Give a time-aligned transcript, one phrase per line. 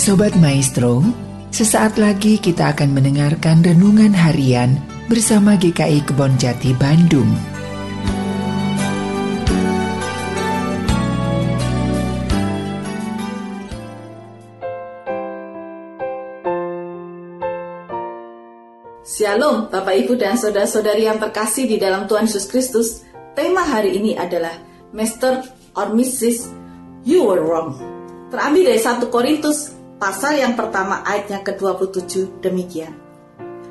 [0.00, 1.04] Sobat Maestro,
[1.52, 4.80] sesaat lagi kita akan mendengarkan renungan harian
[5.12, 7.28] bersama GKI Kebon Jati Bandung.
[19.04, 23.04] Shalom Bapak Ibu dan Saudara-saudari yang terkasih di dalam Tuhan Yesus Kristus
[23.36, 24.56] Tema hari ini adalah
[24.96, 25.44] Master
[25.76, 26.48] or Mrs.
[27.04, 27.76] You were wrong
[28.32, 32.96] Terambil dari 1 Korintus pasal yang pertama ayatnya ke-27 demikian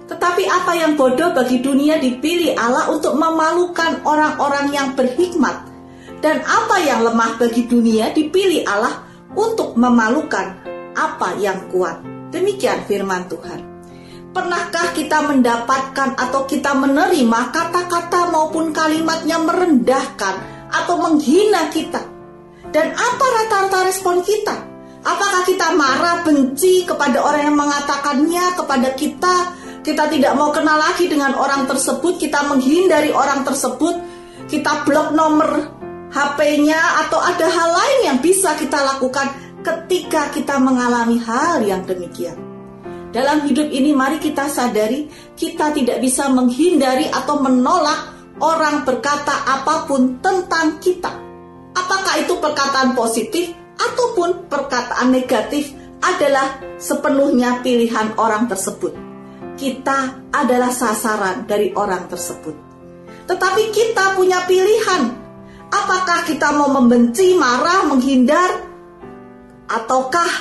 [0.05, 5.65] Tetapi apa yang bodoh bagi dunia dipilih Allah untuk memalukan orang-orang yang berhikmat
[6.21, 9.01] Dan apa yang lemah bagi dunia dipilih Allah
[9.33, 10.61] untuk memalukan
[10.93, 13.59] apa yang kuat Demikian firman Tuhan
[14.29, 20.35] Pernahkah kita mendapatkan atau kita menerima kata-kata maupun kalimatnya merendahkan
[20.69, 21.97] atau menghina kita?
[22.69, 24.68] Dan apa rata-rata respon kita?
[24.99, 29.35] Apakah kita marah, benci kepada orang yang mengatakannya kepada kita?
[29.79, 33.95] Kita tidak mau kenal lagi dengan orang tersebut, kita menghindari orang tersebut,
[34.51, 35.71] kita blok nomor
[36.11, 39.29] HP-nya atau ada hal lain yang bisa kita lakukan
[39.63, 42.35] ketika kita mengalami hal yang demikian.
[43.09, 49.89] Dalam hidup ini mari kita sadari kita tidak bisa menghindari atau menolak orang berkata apa
[49.89, 51.09] pun tentang kita.
[51.73, 53.49] Apakah itu perkataan positif
[53.99, 58.95] ataupun perkataan negatif adalah sepenuhnya pilihan orang tersebut.
[59.59, 62.55] Kita adalah sasaran dari orang tersebut.
[63.27, 65.03] Tetapi kita punya pilihan.
[65.67, 68.71] Apakah kita mau membenci, marah, menghindar
[69.67, 70.31] ataukah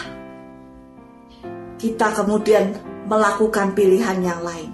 [1.83, 2.79] kita kemudian
[3.11, 4.71] melakukan pilihan yang lain.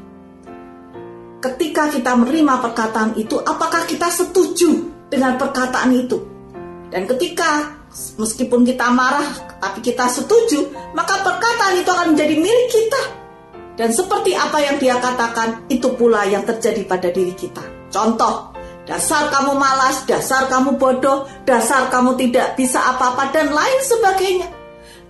[1.40, 6.20] Ketika kita menerima perkataan itu, apakah kita setuju dengan perkataan itu?
[6.92, 7.73] Dan ketika
[8.18, 13.02] meskipun kita marah, tapi kita setuju, maka perkataan itu akan menjadi milik kita.
[13.74, 17.62] Dan seperti apa yang dia katakan, itu pula yang terjadi pada diri kita.
[17.90, 18.54] Contoh,
[18.86, 24.64] dasar kamu malas, dasar kamu bodoh, dasar kamu tidak bisa apa-apa, dan lain sebagainya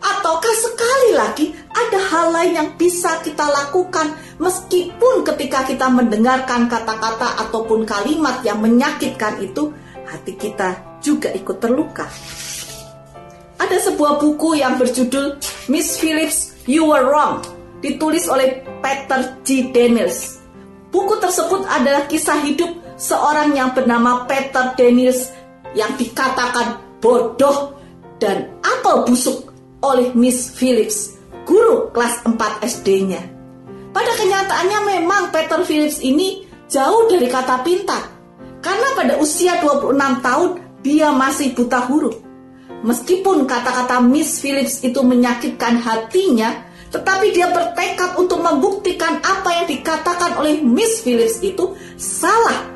[0.05, 7.41] Ataukah sekali lagi ada hal lain yang bisa kita lakukan meskipun ketika kita mendengarkan kata-kata
[7.49, 9.72] ataupun kalimat yang menyakitkan itu,
[10.05, 12.05] hati kita juga ikut terluka.
[13.75, 15.35] Ada sebuah buku yang berjudul
[15.67, 17.43] Miss Phillips, You Were Wrong,
[17.83, 19.75] ditulis oleh Peter G.
[19.75, 20.39] Daniels.
[20.95, 25.34] Buku tersebut adalah kisah hidup seorang yang bernama Peter Daniels
[25.75, 27.75] yang dikatakan bodoh
[28.23, 29.51] dan apel busuk
[29.83, 33.27] oleh Miss Phillips, guru kelas 4 SD-nya.
[33.91, 38.07] Pada kenyataannya memang Peter Phillips ini jauh dari kata pintar.
[38.63, 42.24] Karena pada usia 26 tahun dia masih buta huruf.
[42.84, 46.53] Meskipun kata-kata Miss Phillips itu menyakitkan hatinya,
[46.93, 52.75] tetapi dia bertekad untuk membuktikan apa yang dikatakan oleh Miss Phillips itu salah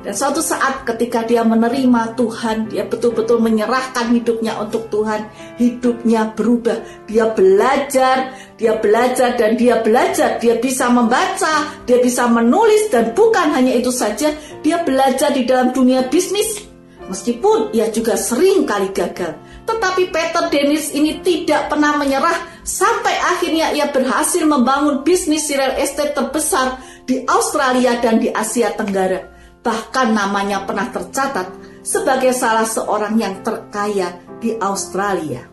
[0.00, 5.28] dan suatu saat ketika dia menerima Tuhan, dia betul-betul menyerahkan hidupnya untuk Tuhan.
[5.60, 6.80] Hidupnya berubah.
[7.04, 10.40] Dia belajar, dia belajar dan dia belajar.
[10.40, 14.32] Dia bisa membaca, dia bisa menulis dan bukan hanya itu saja,
[14.64, 16.69] dia belajar di dalam dunia bisnis.
[17.10, 19.34] Meskipun ia juga sering kali gagal.
[19.66, 26.14] Tetapi Peter Dennis ini tidak pernah menyerah sampai akhirnya ia berhasil membangun bisnis real estate
[26.14, 31.52] terbesar di Australia dan di Asia Tenggara bahkan namanya pernah tercatat
[31.84, 35.44] sebagai salah seorang yang terkaya di Australia.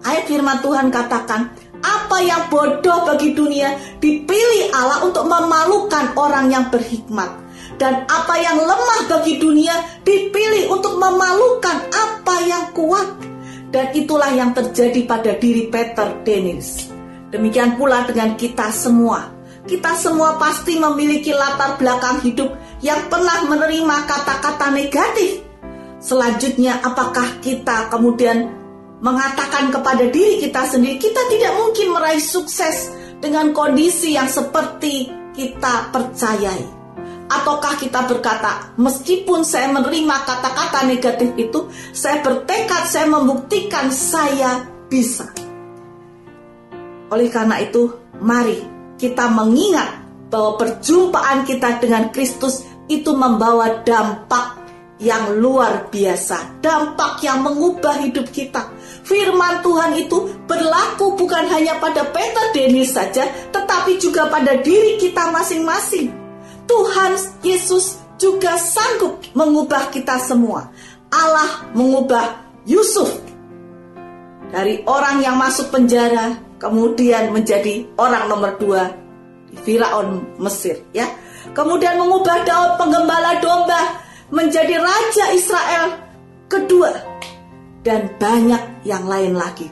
[0.00, 6.68] Ayat firman Tuhan katakan, apa yang bodoh bagi dunia dipilih Allah untuk memalukan orang yang
[6.68, 7.39] berhikmat.
[7.80, 9.72] Dan apa yang lemah bagi dunia
[10.04, 13.08] dipilih untuk memalukan apa yang kuat.
[13.72, 16.92] Dan itulah yang terjadi pada diri Peter Dennis.
[17.32, 23.96] Demikian pula dengan kita semua kita semua pasti memiliki latar belakang hidup yang pernah menerima
[24.08, 25.44] kata-kata negatif.
[26.00, 28.48] Selanjutnya, apakah kita kemudian
[29.04, 32.88] mengatakan kepada diri kita sendiri, kita tidak mungkin meraih sukses
[33.20, 36.79] dengan kondisi yang seperti kita percayai?
[37.30, 45.30] Ataukah kita berkata, meskipun saya menerima kata-kata negatif itu, saya bertekad, saya membuktikan saya bisa.
[47.14, 47.86] Oleh karena itu,
[48.18, 48.58] mari
[48.98, 54.58] kita mengingat bahwa perjumpaan kita dengan Kristus itu membawa dampak
[55.00, 58.68] yang luar biasa, dampak yang mengubah hidup kita.
[59.06, 65.32] Firman Tuhan itu berlaku bukan hanya pada Peter Denis saja, tetapi juga pada diri kita
[65.32, 66.19] masing-masing.
[66.70, 70.70] Tuhan Yesus juga sanggup mengubah kita semua.
[71.10, 73.10] Allah mengubah Yusuf
[74.50, 78.90] Dari orang yang masuk penjara, kemudian menjadi orang nomor dua
[79.46, 81.06] di Firaun Mesir, ya.
[81.54, 84.02] Kemudian mengubah Daud penggembala domba
[84.34, 86.02] menjadi raja Israel
[86.50, 86.90] kedua
[87.86, 89.70] dan banyak yang lain lagi.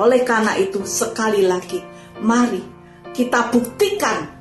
[0.00, 1.84] Oleh karena itu, sekali lagi,
[2.24, 2.64] mari
[3.12, 4.37] kita buktikan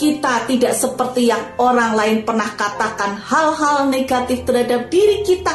[0.00, 5.52] kita tidak seperti yang orang lain pernah katakan hal-hal negatif terhadap diri kita.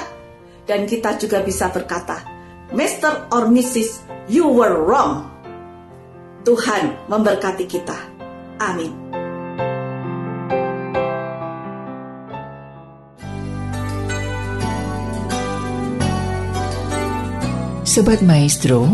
[0.69, 2.21] Dan kita juga bisa berkata,
[2.69, 3.33] Mr.
[3.33, 4.06] or Mrs.
[4.30, 5.25] You were wrong.
[6.45, 7.97] Tuhan memberkati kita.
[8.62, 8.94] Amin.
[17.81, 18.94] Sobat Maestro,